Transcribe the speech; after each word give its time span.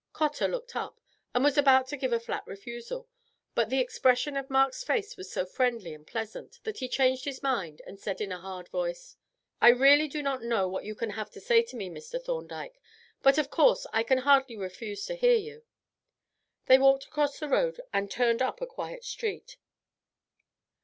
Cotter 0.13 0.47
looked 0.47 0.75
up, 0.75 0.99
and 1.31 1.43
was 1.43 1.59
about 1.59 1.87
to 1.89 1.95
give 1.95 2.11
a 2.11 2.19
flat 2.19 2.41
refusal, 2.47 3.07
but 3.53 3.69
the 3.69 3.79
expression 3.79 4.35
of 4.35 4.49
Mark's 4.49 4.83
face 4.83 5.15
was 5.15 5.31
so 5.31 5.45
friendly 5.45 5.93
and 5.93 6.07
pleasant 6.07 6.59
that 6.63 6.77
he 6.79 6.89
changed 6.89 7.25
his 7.25 7.43
mind 7.43 7.83
and 7.85 7.99
said 7.99 8.19
in 8.19 8.31
a 8.31 8.39
hard 8.39 8.67
voice: 8.69 9.15
"I 9.61 9.67
really 9.69 10.07
do 10.07 10.23
not 10.23 10.41
know 10.43 10.67
what 10.67 10.85
you 10.85 10.95
can 10.95 11.11
have 11.11 11.29
to 11.33 11.39
say 11.39 11.61
to 11.61 11.75
me, 11.75 11.87
Mr. 11.87 12.19
Thorndyke, 12.19 12.81
but 13.21 13.37
of 13.37 13.51
course 13.51 13.85
I 13.93 14.01
can 14.01 14.17
hardly 14.25 14.57
refuse 14.57 15.05
to 15.05 15.13
hear 15.13 15.35
you." 15.37 15.65
They 16.65 16.79
walked 16.79 17.05
across 17.05 17.37
the 17.37 17.47
road 17.49 17.79
and 17.93 18.09
turned 18.09 18.41
up 18.41 18.59
a 18.59 18.65
quiet 18.65 19.03
street. 19.05 19.57